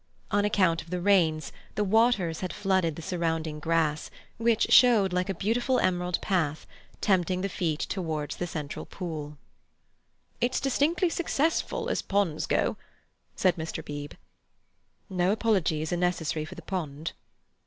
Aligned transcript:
On 0.31 0.43
account 0.43 0.81
of 0.81 0.89
the 0.89 0.99
rains, 0.99 1.51
the 1.75 1.83
waters 1.83 2.39
had 2.39 2.51
flooded 2.51 2.95
the 2.95 3.03
surrounding 3.03 3.59
grass, 3.59 4.09
which 4.39 4.71
showed 4.71 5.13
like 5.13 5.29
a 5.29 5.33
beautiful 5.35 5.79
emerald 5.79 6.19
path, 6.21 6.65
tempting 7.01 7.41
these 7.41 7.51
feet 7.51 7.81
towards 7.81 8.37
the 8.37 8.47
central 8.47 8.87
pool. 8.87 9.37
"It's 10.39 10.59
distinctly 10.59 11.11
successful, 11.11 11.87
as 11.87 12.01
ponds 12.01 12.47
go," 12.47 12.77
said 13.35 13.57
Mr. 13.57 13.85
Beebe. 13.85 14.15
"No 15.07 15.31
apologies 15.31 15.93
are 15.93 15.97
necessary 15.97 16.45
for 16.45 16.55
the 16.55 16.63
pond." 16.63 17.11